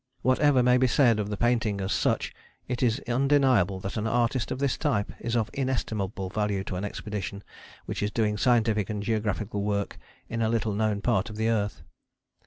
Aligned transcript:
Whatever 0.23 0.63
may 0.63 0.77
be 0.79 0.87
said 0.87 1.19
of 1.19 1.29
the 1.29 1.37
painting 1.37 1.79
as 1.79 1.91
such, 1.91 2.33
it 2.67 2.81
is 2.81 3.03
undeniable 3.07 3.79
that 3.81 3.97
an 3.97 4.07
artist 4.07 4.49
of 4.49 4.57
this 4.57 4.75
type 4.75 5.11
is 5.19 5.35
of 5.35 5.51
inestimable 5.53 6.31
value 6.31 6.63
to 6.63 6.75
an 6.75 6.83
expedition 6.83 7.43
which 7.85 8.01
is 8.01 8.09
doing 8.09 8.35
scientific 8.35 8.89
and 8.89 9.03
geographical 9.03 9.61
work 9.61 9.99
in 10.27 10.41
a 10.41 10.49
little 10.49 10.73
known 10.73 11.01
part 11.01 11.29
of 11.29 11.35
the 11.35 11.49
earth. 11.49 11.83